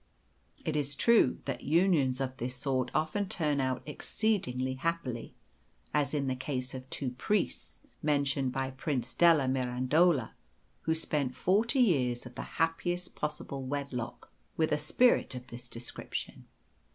It 0.65 0.75
is 0.75 0.95
true 0.95 1.37
that 1.45 1.61
unions 1.61 2.19
of 2.19 2.35
this 2.37 2.55
sort 2.55 2.89
often 2.91 3.29
turn 3.29 3.61
out 3.61 3.83
exceedingly 3.85 4.73
happily, 4.73 5.35
as 5.93 6.11
in 6.11 6.25
the 6.25 6.35
case 6.35 6.73
of 6.73 6.89
two 6.89 7.11
priests, 7.11 7.83
mentioned 8.01 8.51
by 8.51 8.71
Prince 8.71 9.13
della 9.13 9.47
Mirandola, 9.47 10.31
who 10.81 10.95
spent 10.95 11.35
forty 11.35 11.81
years 11.81 12.25
of 12.25 12.33
the 12.33 12.41
happiest 12.57 13.13
possible 13.13 13.61
wedlock 13.67 14.31
with 14.57 14.71
a 14.71 14.79
spirit 14.79 15.35
of 15.35 15.45
this 15.45 15.67
description. 15.67 16.47